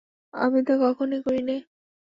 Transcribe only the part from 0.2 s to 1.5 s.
আমি তা কখনোই করি